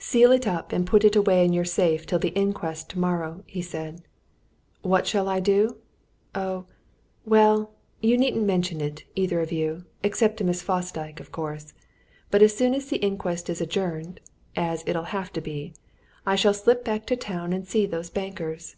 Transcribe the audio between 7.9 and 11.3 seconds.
you needn't mention it, either of you, except to Miss Fosdyke, of